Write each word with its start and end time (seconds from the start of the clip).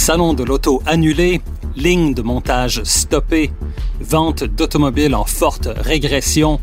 Salon 0.00 0.32
de 0.32 0.44
l'auto 0.44 0.82
annulé, 0.86 1.42
ligne 1.76 2.14
de 2.14 2.22
montage 2.22 2.82
stoppée, 2.84 3.52
vente 4.00 4.44
d'automobiles 4.44 5.14
en 5.14 5.26
forte 5.26 5.68
régression, 5.76 6.58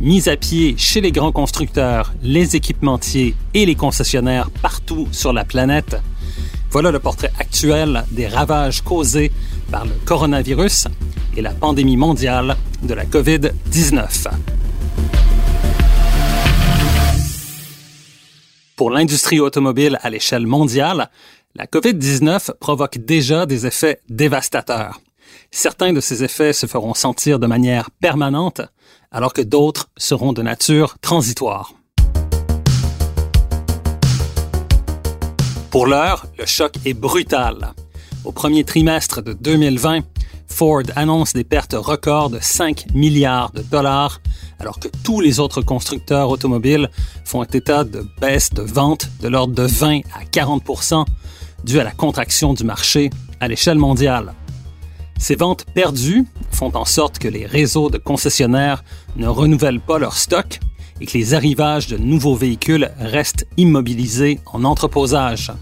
mise 0.00 0.28
à 0.28 0.36
pied 0.36 0.74
chez 0.76 1.00
les 1.00 1.10
grands 1.10 1.32
constructeurs, 1.32 2.12
les 2.22 2.56
équipementiers 2.56 3.34
et 3.54 3.64
les 3.64 3.74
concessionnaires 3.74 4.50
partout 4.50 5.08
sur 5.12 5.32
la 5.32 5.46
planète. 5.46 5.96
Voilà 6.70 6.90
le 6.90 6.98
portrait 6.98 7.32
actuel 7.38 8.04
des 8.10 8.28
ravages 8.28 8.82
causés 8.82 9.32
par 9.72 9.86
le 9.86 9.94
coronavirus 10.04 10.86
et 11.38 11.40
la 11.40 11.52
pandémie 11.52 11.96
mondiale 11.96 12.54
de 12.82 12.92
la 12.92 13.06
COVID-19. 13.06 14.28
Pour 18.76 18.90
l'industrie 18.90 19.40
automobile 19.40 19.98
à 20.02 20.10
l'échelle 20.10 20.46
mondiale, 20.46 21.08
la 21.56 21.66
COVID-19 21.66 22.54
provoque 22.58 22.98
déjà 22.98 23.46
des 23.46 23.64
effets 23.64 24.00
dévastateurs. 24.08 25.00
Certains 25.52 25.92
de 25.92 26.00
ces 26.00 26.24
effets 26.24 26.52
se 26.52 26.66
feront 26.66 26.94
sentir 26.94 27.38
de 27.38 27.46
manière 27.46 27.90
permanente, 27.92 28.60
alors 29.12 29.32
que 29.32 29.42
d'autres 29.42 29.88
seront 29.96 30.32
de 30.32 30.42
nature 30.42 30.98
transitoire. 30.98 31.72
Pour 35.70 35.86
l'heure, 35.86 36.26
le 36.38 36.46
choc 36.46 36.74
est 36.84 36.94
brutal. 36.94 37.72
Au 38.24 38.32
premier 38.32 38.64
trimestre 38.64 39.22
de 39.22 39.32
2020, 39.32 40.00
Ford 40.48 40.82
annonce 40.96 41.34
des 41.34 41.44
pertes 41.44 41.76
records 41.78 42.30
de 42.30 42.38
5 42.40 42.86
milliards 42.94 43.52
de 43.52 43.62
dollars, 43.62 44.20
alors 44.58 44.80
que 44.80 44.88
tous 45.04 45.20
les 45.20 45.38
autres 45.38 45.62
constructeurs 45.62 46.30
automobiles 46.30 46.90
font 47.24 47.44
état 47.44 47.84
de 47.84 48.04
baisse 48.20 48.50
de 48.50 48.62
ventes 48.62 49.08
de 49.20 49.28
l'ordre 49.28 49.54
de 49.54 49.62
20 49.62 50.00
à 50.14 50.24
40 50.24 50.64
due 51.64 51.80
à 51.80 51.84
la 51.84 51.90
contraction 51.90 52.54
du 52.54 52.64
marché 52.64 53.10
à 53.40 53.48
l'échelle 53.48 53.78
mondiale. 53.78 54.34
Ces 55.18 55.36
ventes 55.36 55.64
perdues 55.74 56.24
font 56.52 56.74
en 56.74 56.84
sorte 56.84 57.18
que 57.18 57.28
les 57.28 57.46
réseaux 57.46 57.90
de 57.90 57.98
concessionnaires 57.98 58.84
ne 59.16 59.26
renouvellent 59.26 59.80
pas 59.80 59.98
leur 59.98 60.16
stock 60.16 60.60
et 61.00 61.06
que 61.06 61.16
les 61.16 61.34
arrivages 61.34 61.86
de 61.86 61.96
nouveaux 61.96 62.34
véhicules 62.34 62.90
restent 62.98 63.46
immobilisés 63.56 64.40
en 64.46 64.64
entreposage. 64.64 65.52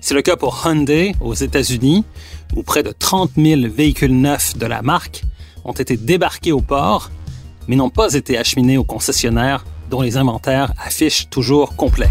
C'est 0.00 0.14
le 0.14 0.22
cas 0.22 0.36
pour 0.36 0.62
Hyundai 0.64 1.14
aux 1.20 1.34
États-Unis, 1.34 2.04
où 2.54 2.62
près 2.62 2.82
de 2.82 2.92
30 2.92 3.32
000 3.36 3.62
véhicules 3.74 4.14
neufs 4.14 4.56
de 4.56 4.66
la 4.66 4.82
marque 4.82 5.22
ont 5.64 5.72
été 5.72 5.96
débarqués 5.96 6.52
au 6.52 6.60
port, 6.60 7.10
mais 7.68 7.76
n'ont 7.76 7.90
pas 7.90 8.14
été 8.14 8.36
acheminés 8.36 8.76
aux 8.76 8.84
concessionnaires 8.84 9.64
dont 9.90 10.02
les 10.02 10.16
inventaires 10.16 10.72
affichent 10.78 11.28
toujours 11.30 11.74
complets. 11.76 12.10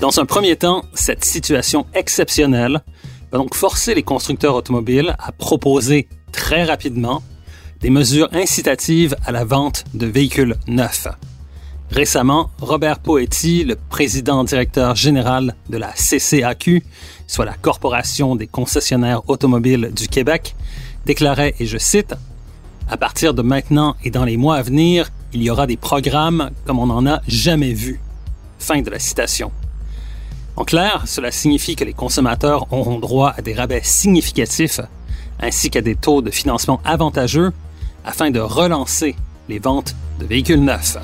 Dans 0.00 0.18
un 0.18 0.24
premier 0.24 0.56
temps, 0.56 0.86
cette 0.94 1.26
situation 1.26 1.84
exceptionnelle 1.92 2.80
va 3.30 3.36
donc 3.36 3.54
forcer 3.54 3.94
les 3.94 4.02
constructeurs 4.02 4.54
automobiles 4.54 5.14
à 5.18 5.30
proposer 5.30 6.08
très 6.32 6.64
rapidement 6.64 7.22
des 7.82 7.90
mesures 7.90 8.30
incitatives 8.32 9.14
à 9.26 9.30
la 9.30 9.44
vente 9.44 9.84
de 9.92 10.06
véhicules 10.06 10.56
neufs. 10.66 11.06
Récemment, 11.90 12.50
Robert 12.62 13.00
Poetti, 13.00 13.62
le 13.64 13.76
président 13.76 14.42
directeur 14.42 14.96
général 14.96 15.54
de 15.68 15.76
la 15.76 15.92
CCAQ, 15.92 16.82
soit 17.26 17.44
la 17.44 17.54
Corporation 17.54 18.36
des 18.36 18.46
concessionnaires 18.46 19.28
automobiles 19.28 19.92
du 19.94 20.08
Québec, 20.08 20.56
déclarait, 21.04 21.54
et 21.60 21.66
je 21.66 21.76
cite, 21.76 22.14
À 22.88 22.96
partir 22.96 23.34
de 23.34 23.42
maintenant 23.42 23.96
et 24.02 24.10
dans 24.10 24.24
les 24.24 24.38
mois 24.38 24.56
à 24.56 24.62
venir, 24.62 25.10
il 25.34 25.42
y 25.42 25.50
aura 25.50 25.66
des 25.66 25.76
programmes 25.76 26.52
comme 26.64 26.78
on 26.78 26.86
n'en 26.86 27.06
a 27.06 27.20
jamais 27.28 27.74
vu. 27.74 28.00
Fin 28.58 28.80
de 28.80 28.88
la 28.88 28.98
citation. 28.98 29.52
En 30.60 30.64
clair, 30.64 31.04
cela 31.06 31.32
signifie 31.32 31.74
que 31.74 31.84
les 31.84 31.94
consommateurs 31.94 32.70
auront 32.70 32.98
droit 32.98 33.32
à 33.34 33.40
des 33.40 33.54
rabais 33.54 33.80
significatifs 33.82 34.82
ainsi 35.40 35.70
qu'à 35.70 35.80
des 35.80 35.94
taux 35.94 36.20
de 36.20 36.30
financement 36.30 36.82
avantageux 36.84 37.50
afin 38.04 38.30
de 38.30 38.40
relancer 38.40 39.16
les 39.48 39.58
ventes 39.58 39.96
de 40.18 40.26
véhicules 40.26 40.62
neufs. 40.62 40.98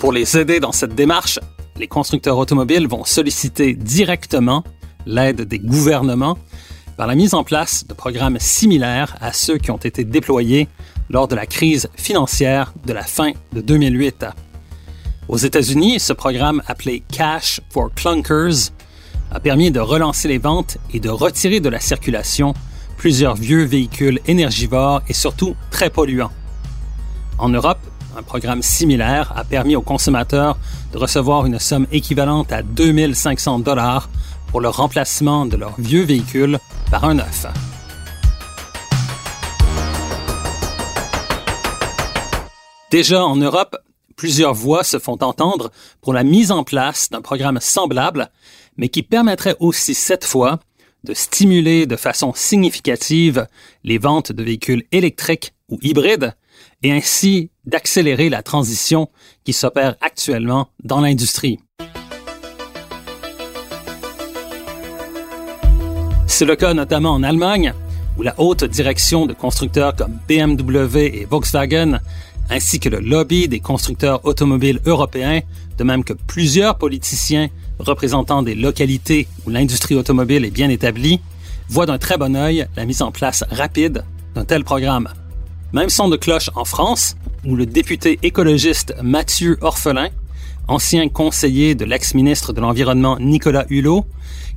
Pour 0.00 0.10
les 0.10 0.36
aider 0.36 0.58
dans 0.58 0.72
cette 0.72 0.96
démarche, 0.96 1.38
les 1.76 1.86
constructeurs 1.86 2.36
automobiles 2.36 2.88
vont 2.88 3.04
solliciter 3.04 3.74
directement 3.74 4.64
l'aide 5.06 5.42
des 5.42 5.60
gouvernements 5.60 6.36
par 6.96 7.06
la 7.06 7.14
mise 7.14 7.32
en 7.32 7.44
place 7.44 7.86
de 7.86 7.94
programmes 7.94 8.40
similaires 8.40 9.14
à 9.20 9.32
ceux 9.32 9.56
qui 9.56 9.70
ont 9.70 9.76
été 9.76 10.02
déployés 10.02 10.66
lors 11.10 11.28
de 11.28 11.36
la 11.36 11.46
crise 11.46 11.88
financière 11.94 12.74
de 12.84 12.92
la 12.92 13.04
fin 13.04 13.30
de 13.52 13.60
2008. 13.60 14.26
Aux 15.28 15.36
États-Unis, 15.36 16.00
ce 16.00 16.12
programme 16.12 16.62
appelé 16.66 17.02
Cash 17.10 17.60
for 17.70 17.94
Clunkers 17.94 18.72
a 19.30 19.40
permis 19.40 19.70
de 19.70 19.80
relancer 19.80 20.28
les 20.28 20.38
ventes 20.38 20.78
et 20.92 21.00
de 21.00 21.08
retirer 21.08 21.60
de 21.60 21.68
la 21.68 21.80
circulation 21.80 22.54
plusieurs 22.96 23.36
vieux 23.36 23.64
véhicules 23.64 24.20
énergivores 24.26 25.00
et 25.08 25.12
surtout 25.12 25.54
très 25.70 25.90
polluants. 25.90 26.32
En 27.38 27.48
Europe, 27.48 27.78
un 28.16 28.22
programme 28.22 28.62
similaire 28.62 29.32
a 29.36 29.44
permis 29.44 29.76
aux 29.76 29.82
consommateurs 29.82 30.58
de 30.92 30.98
recevoir 30.98 31.46
une 31.46 31.58
somme 31.58 31.86
équivalente 31.92 32.52
à 32.52 32.62
2500 32.62 33.60
dollars 33.60 34.10
pour 34.48 34.60
le 34.60 34.68
remplacement 34.68 35.46
de 35.46 35.56
leurs 35.56 35.80
vieux 35.80 36.02
véhicules 36.02 36.58
par 36.90 37.04
un 37.04 37.14
neuf. 37.14 37.46
Déjà 42.90 43.24
en 43.24 43.36
Europe, 43.36 43.78
Plusieurs 44.22 44.54
voix 44.54 44.84
se 44.84 45.00
font 45.00 45.18
entendre 45.20 45.72
pour 46.00 46.12
la 46.12 46.22
mise 46.22 46.52
en 46.52 46.62
place 46.62 47.10
d'un 47.10 47.22
programme 47.22 47.58
semblable, 47.60 48.30
mais 48.76 48.88
qui 48.88 49.02
permettrait 49.02 49.56
aussi 49.58 49.94
cette 49.94 50.24
fois 50.24 50.60
de 51.02 51.12
stimuler 51.12 51.86
de 51.86 51.96
façon 51.96 52.32
significative 52.32 53.48
les 53.82 53.98
ventes 53.98 54.30
de 54.30 54.44
véhicules 54.44 54.84
électriques 54.92 55.54
ou 55.68 55.80
hybrides 55.82 56.36
et 56.84 56.92
ainsi 56.92 57.50
d'accélérer 57.64 58.28
la 58.28 58.44
transition 58.44 59.08
qui 59.42 59.52
s'opère 59.52 59.96
actuellement 60.00 60.68
dans 60.84 61.00
l'industrie. 61.00 61.58
C'est 66.28 66.44
le 66.44 66.54
cas 66.54 66.74
notamment 66.74 67.10
en 67.10 67.24
Allemagne, 67.24 67.74
où 68.16 68.22
la 68.22 68.38
haute 68.38 68.62
direction 68.62 69.26
de 69.26 69.32
constructeurs 69.32 69.96
comme 69.96 70.16
BMW 70.28 71.06
et 71.06 71.26
Volkswagen 71.28 71.98
ainsi 72.50 72.80
que 72.80 72.88
le 72.88 73.00
lobby 73.00 73.48
des 73.48 73.60
constructeurs 73.60 74.24
automobiles 74.24 74.80
européens, 74.86 75.40
de 75.78 75.84
même 75.84 76.04
que 76.04 76.12
plusieurs 76.12 76.78
politiciens 76.78 77.48
représentant 77.78 78.42
des 78.42 78.54
localités 78.54 79.26
où 79.46 79.50
l'industrie 79.50 79.94
automobile 79.94 80.44
est 80.44 80.50
bien 80.50 80.68
établie, 80.68 81.20
voient 81.68 81.86
d'un 81.86 81.98
très 81.98 82.18
bon 82.18 82.36
œil 82.36 82.66
la 82.76 82.84
mise 82.84 83.02
en 83.02 83.10
place 83.10 83.44
rapide 83.50 84.04
d'un 84.34 84.44
tel 84.44 84.64
programme. 84.64 85.08
Même 85.72 85.88
son 85.88 86.08
de 86.08 86.16
cloche 86.16 86.50
en 86.54 86.64
France, 86.64 87.16
où 87.44 87.56
le 87.56 87.66
député 87.66 88.18
écologiste 88.22 88.94
Mathieu 89.02 89.56
Orphelin, 89.62 90.10
ancien 90.68 91.08
conseiller 91.08 91.74
de 91.74 91.84
l'ex-ministre 91.84 92.52
de 92.52 92.60
l'Environnement 92.60 93.18
Nicolas 93.18 93.64
Hulot, 93.70 94.06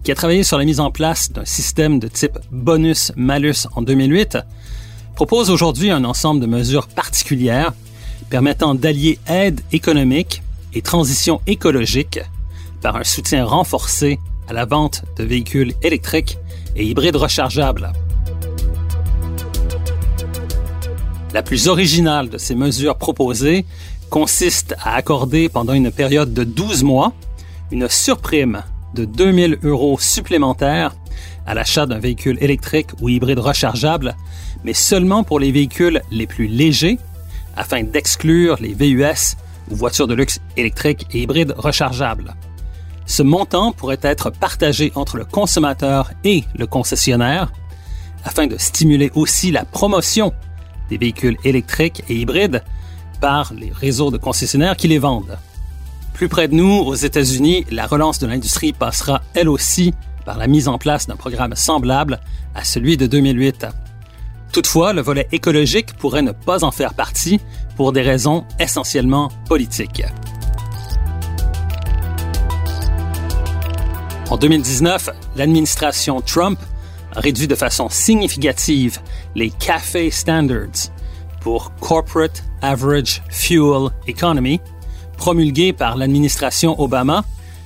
qui 0.03 0.11
a 0.11 0.15
travaillé 0.15 0.43
sur 0.43 0.57
la 0.57 0.65
mise 0.65 0.79
en 0.79 0.91
place 0.91 1.31
d'un 1.31 1.45
système 1.45 1.99
de 1.99 2.07
type 2.07 2.37
bonus-malus 2.51 3.67
en 3.75 3.81
2008, 3.81 4.37
propose 5.15 5.49
aujourd'hui 5.49 5.91
un 5.91 6.03
ensemble 6.03 6.41
de 6.41 6.45
mesures 6.45 6.87
particulières 6.87 7.73
permettant 8.29 8.75
d'allier 8.75 9.17
aide 9.27 9.61
économique 9.71 10.43
et 10.73 10.81
transition 10.81 11.39
écologique 11.47 12.19
par 12.81 12.97
un 12.97 13.05
soutien 13.05 13.45
renforcé 13.45 14.19
à 14.49 14.53
la 14.53 14.65
vente 14.65 15.03
de 15.17 15.23
véhicules 15.23 15.73
électriques 15.81 16.37
et 16.75 16.85
hybrides 16.85 17.15
rechargeables. 17.15 17.93
La 21.33 21.41
plus 21.41 21.69
originale 21.69 22.29
de 22.29 22.37
ces 22.37 22.55
mesures 22.55 22.97
proposées 22.97 23.65
consiste 24.09 24.75
à 24.83 24.95
accorder 24.95 25.47
pendant 25.49 25.73
une 25.73 25.91
période 25.91 26.33
de 26.33 26.43
12 26.43 26.83
mois 26.83 27.13
une 27.71 27.89
surprime 27.89 28.63
de 28.93 29.05
2000 29.05 29.59
euros 29.63 29.97
supplémentaires 29.99 30.93
à 31.45 31.53
l'achat 31.53 31.85
d'un 31.85 31.99
véhicule 31.99 32.37
électrique 32.41 32.89
ou 33.01 33.09
hybride 33.09 33.39
rechargeable, 33.39 34.15
mais 34.65 34.73
seulement 34.73 35.23
pour 35.23 35.39
les 35.39 35.51
véhicules 35.51 36.01
les 36.11 36.25
plus 36.25 36.47
légers, 36.47 36.97
afin 37.55 37.83
d'exclure 37.83 38.57
les 38.59 38.73
VUS 38.73 39.37
ou 39.69 39.75
voitures 39.75 40.07
de 40.07 40.15
luxe 40.15 40.41
électriques 40.57 41.05
et 41.11 41.21
hybrides 41.21 41.53
rechargeables. 41.55 42.35
Ce 43.05 43.21
montant 43.21 43.71
pourrait 43.71 43.99
être 44.01 44.31
partagé 44.31 44.91
entre 44.95 45.17
le 45.17 45.25
consommateur 45.25 46.11
et 46.23 46.43
le 46.57 46.65
concessionnaire, 46.65 47.53
afin 48.23 48.47
de 48.47 48.57
stimuler 48.57 49.11
aussi 49.13 49.51
la 49.51 49.63
promotion 49.63 50.33
des 50.89 50.97
véhicules 50.97 51.37
électriques 51.43 52.03
et 52.09 52.15
hybrides 52.15 52.63
par 53.21 53.53
les 53.53 53.71
réseaux 53.71 54.09
de 54.09 54.17
concessionnaires 54.17 54.75
qui 54.75 54.87
les 54.87 54.97
vendent. 54.97 55.37
Plus 56.13 56.27
près 56.27 56.47
de 56.47 56.55
nous, 56.55 56.79
aux 56.79 56.95
États-Unis, 56.95 57.65
la 57.69 57.85
relance 57.85 58.17
de 58.17 58.25
l'industrie 58.25 58.73
passera 58.73 59.21
elle 59.35 59.49
aussi 59.49 59.93
par 60.25 60.39
la 60.39 60.47
mise 60.47 60.67
en 60.67 60.79
place 60.79 61.05
d'un 61.05 61.17
programme 61.17 61.55
semblable 61.55 62.19
à 62.55 62.63
celui 62.63 62.97
de 62.97 63.05
2008. 63.05 63.67
Toutefois, 64.55 64.93
le 64.93 65.01
volet 65.01 65.27
écologique 65.33 65.97
pourrait 65.97 66.21
ne 66.21 66.31
pas 66.31 66.63
en 66.63 66.71
faire 66.71 66.93
partie 66.93 67.41
pour 67.75 67.91
des 67.91 68.01
raisons 68.01 68.45
essentiellement 68.57 69.29
politiques. 69.49 70.01
En 74.29 74.37
2019, 74.37 75.09
l'administration 75.35 76.21
Trump 76.21 76.57
a 77.13 77.19
réduit 77.19 77.47
de 77.47 77.55
façon 77.55 77.89
significative 77.89 78.99
les 79.35 79.49
CAFE 79.49 80.09
Standards 80.09 80.89
pour 81.41 81.75
Corporate 81.81 82.41
Average 82.61 83.23
Fuel 83.27 83.89
Economy, 84.07 84.61
promulgués 85.17 85.73
par 85.73 85.97
l'administration 85.97 86.79
Obama, 86.79 87.25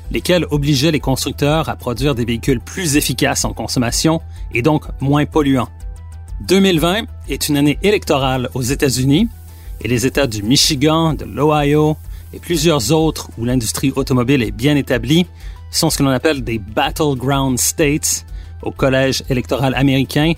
lesquels 0.09 0.47
obligeaient 0.49 0.89
les 0.89 0.99
constructeurs 0.99 1.69
à 1.69 1.75
produire 1.75 2.15
des 2.15 2.25
véhicules 2.25 2.59
plus 2.59 2.97
efficaces 2.97 3.45
en 3.45 3.53
consommation 3.53 4.21
et 4.55 4.63
donc 4.63 4.85
moins 4.99 5.27
polluants. 5.27 5.69
2020 6.41 7.03
est 7.27 7.49
une 7.49 7.57
année 7.57 7.77
électorale 7.83 8.49
aux 8.53 8.61
États-Unis 8.61 9.27
et 9.81 9.87
les 9.87 10.05
États 10.05 10.25
du 10.25 10.41
Michigan, 10.41 11.13
de 11.13 11.25
l'Ohio 11.25 11.97
et 12.33 12.39
plusieurs 12.39 12.91
autres 12.91 13.29
où 13.37 13.45
l'industrie 13.45 13.91
automobile 13.95 14.41
est 14.43 14.51
bien 14.51 14.75
établie 14.75 15.25
sont 15.69 15.89
ce 15.89 15.97
que 15.97 16.03
l'on 16.03 16.09
appelle 16.09 16.43
des 16.43 16.57
battleground 16.57 17.59
states 17.59 18.25
au 18.63 18.71
collège 18.71 19.23
électoral 19.29 19.75
américain 19.75 20.33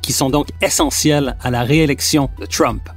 qui 0.00 0.12
sont 0.12 0.30
donc 0.30 0.48
essentiels 0.60 1.36
à 1.42 1.50
la 1.50 1.62
réélection 1.62 2.30
de 2.40 2.46
Trump. 2.46 2.88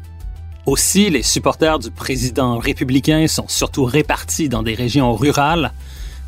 Aussi, 0.65 1.09
les 1.09 1.21
supporters 1.21 1.77
du 1.77 1.91
président 1.91 2.57
républicain 2.57 3.27
sont 3.27 3.47
surtout 3.47 3.83
répartis 3.83 4.49
dans 4.49 4.63
des 4.63 4.73
régions 4.73 5.13
rurales, 5.13 5.71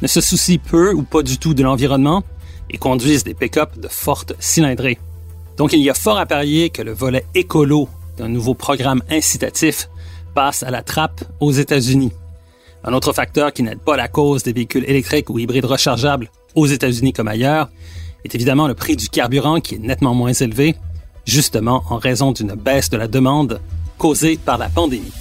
ne 0.02 0.08
se 0.08 0.22
soucient 0.22 0.60
peu 0.60 0.94
ou 0.94 1.02
pas 1.02 1.24
du 1.24 1.40
tout 1.40 1.56
de 1.56 1.64
l'environnement 1.64 2.22
et 2.70 2.78
conduisent 2.78 3.24
des 3.24 3.34
pick-up 3.34 3.80
de 3.80 3.88
forte 3.88 4.34
cylindrée. 4.40 5.00
Donc 5.58 5.74
il 5.74 5.80
y 5.80 5.90
a 5.90 5.96
fort 5.96 6.20
à 6.20 6.26
parier 6.28 6.70
que 6.70 6.84
le 6.84 6.94
volet 6.94 7.26
écolo 7.34 7.90
d'un 8.18 8.28
nouveau 8.28 8.54
programme 8.54 9.02
incitatif 9.10 9.90
passe 10.36 10.62
à 10.62 10.70
la 10.70 10.84
trappe 10.84 11.24
aux 11.40 11.52
États-Unis. 11.52 12.12
Un 12.84 12.94
autre 12.94 13.12
facteur 13.12 13.52
qui 13.52 13.64
n'aide 13.64 13.80
pas 13.80 13.98
la 13.98 14.08
cause 14.08 14.44
des 14.44 14.54
véhicules 14.54 14.86
électriques 14.88 15.32
ou 15.32 15.40
hybrides 15.40 15.66
rechargeables 15.66 16.30
aux 16.54 16.68
États-Unis 16.68 17.12
comme 17.12 17.28
ailleurs 17.28 17.70
est 18.24 18.36
évidemment 18.36 18.68
le 18.68 18.76
prix 18.76 18.96
du 18.96 19.10
carburant 19.10 19.60
qui 19.60 19.76
est 19.76 19.80
nettement 19.80 20.14
moins 20.14 20.34
élevé, 20.34 20.76
justement 21.26 21.84
en 21.90 21.98
raison 21.98 22.32
d'une 22.32 22.54
baisse 22.54 22.92
de 22.92 22.98
la 22.98 23.08
demande 23.08 23.60
causée 23.98 24.38
par 24.38 24.60
la 24.60 24.70
pandémie. 24.70 25.12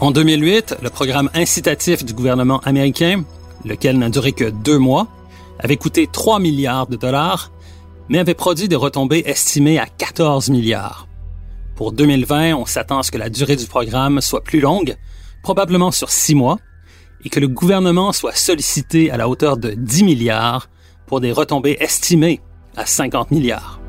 En 0.00 0.10
2008, 0.10 0.78
le 0.82 0.90
programme 0.90 1.30
incitatif 1.32 2.04
du 2.04 2.12
gouvernement 2.12 2.58
américain, 2.64 3.22
lequel 3.64 3.98
n'a 3.98 4.10
duré 4.10 4.32
que 4.32 4.50
deux 4.50 4.78
mois, 4.78 5.08
avait 5.58 5.76
coûté 5.76 6.08
3 6.10 6.40
milliards 6.40 6.86
de 6.86 6.96
dollars, 6.96 7.52
mais 8.08 8.18
avait 8.18 8.34
produit 8.34 8.68
des 8.68 8.76
retombées 8.76 9.22
estimées 9.26 9.78
à 9.78 9.86
14 9.86 10.50
milliards. 10.50 11.06
Pour 11.76 11.92
2020, 11.92 12.54
on 12.54 12.66
s'attend 12.66 12.98
à 12.98 13.02
ce 13.02 13.10
que 13.10 13.18
la 13.18 13.30
durée 13.30 13.56
du 13.56 13.66
programme 13.66 14.20
soit 14.20 14.42
plus 14.42 14.60
longue, 14.60 14.96
probablement 15.42 15.90
sur 15.90 16.10
six 16.10 16.34
mois, 16.34 16.58
et 17.24 17.30
que 17.30 17.40
le 17.40 17.48
gouvernement 17.48 18.12
soit 18.12 18.34
sollicité 18.34 19.10
à 19.10 19.16
la 19.16 19.28
hauteur 19.28 19.56
de 19.56 19.70
10 19.70 20.04
milliards 20.04 20.68
pour 21.06 21.20
des 21.20 21.32
retombées 21.32 21.76
estimées 21.80 22.40
à 22.76 22.86
50 22.86 23.30
milliards. 23.30 23.80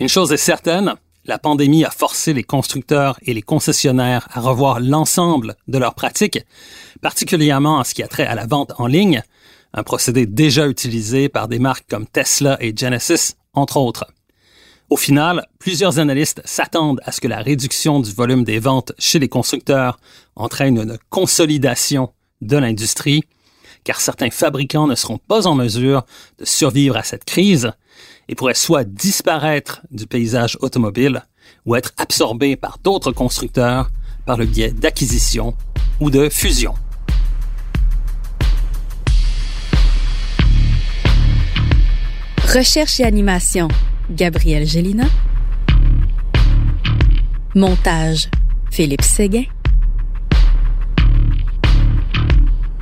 Une 0.00 0.08
chose 0.08 0.32
est 0.32 0.36
certaine, 0.36 0.94
la 1.24 1.38
pandémie 1.38 1.84
a 1.84 1.90
forcé 1.90 2.32
les 2.32 2.42
constructeurs 2.42 3.18
et 3.22 3.34
les 3.34 3.42
concessionnaires 3.42 4.28
à 4.32 4.40
revoir 4.40 4.80
l'ensemble 4.80 5.56
de 5.68 5.78
leurs 5.78 5.94
pratiques, 5.94 6.40
particulièrement 7.00 7.78
en 7.78 7.84
ce 7.84 7.94
qui 7.94 8.02
a 8.02 8.08
trait 8.08 8.26
à 8.26 8.34
la 8.34 8.46
vente 8.46 8.72
en 8.78 8.86
ligne, 8.86 9.22
un 9.74 9.82
procédé 9.82 10.26
déjà 10.26 10.66
utilisé 10.66 11.28
par 11.28 11.48
des 11.48 11.58
marques 11.58 11.86
comme 11.88 12.06
Tesla 12.06 12.56
et 12.60 12.74
Genesis, 12.76 13.36
entre 13.54 13.76
autres. 13.76 14.06
Au 14.90 14.96
final, 14.96 15.46
plusieurs 15.58 15.98
analystes 15.98 16.42
s'attendent 16.44 17.00
à 17.04 17.12
ce 17.12 17.20
que 17.20 17.28
la 17.28 17.40
réduction 17.40 18.00
du 18.00 18.12
volume 18.12 18.44
des 18.44 18.58
ventes 18.58 18.92
chez 18.98 19.18
les 19.18 19.28
constructeurs 19.28 19.98
entraîne 20.36 20.76
une 20.76 20.98
consolidation 21.08 22.12
de 22.42 22.58
l'industrie, 22.58 23.22
car 23.84 24.00
certains 24.00 24.30
fabricants 24.30 24.86
ne 24.86 24.94
seront 24.94 25.18
pas 25.18 25.46
en 25.46 25.54
mesure 25.54 26.04
de 26.38 26.44
survivre 26.44 26.96
à 26.96 27.02
cette 27.02 27.24
crise 27.24 27.72
et 28.28 28.34
pourraient 28.34 28.54
soit 28.54 28.84
disparaître 28.84 29.82
du 29.90 30.06
paysage 30.06 30.56
automobile 30.60 31.24
ou 31.66 31.74
être 31.74 31.92
absorbés 31.96 32.56
par 32.56 32.78
d'autres 32.82 33.12
constructeurs 33.12 33.90
par 34.26 34.36
le 34.36 34.46
biais 34.46 34.70
d'acquisition 34.70 35.54
ou 36.00 36.10
de 36.10 36.28
fusion. 36.28 36.74
Recherche 42.54 43.00
et 43.00 43.04
animation, 43.04 43.68
Gabriel 44.10 44.66
Gélina. 44.66 45.04
Montage, 47.54 48.28
Philippe 48.70 49.02
Séguin. 49.02 49.44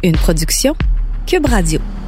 Une 0.02 0.16
production, 0.16 0.74
Cube 1.26 1.46
Radio. 1.46 1.99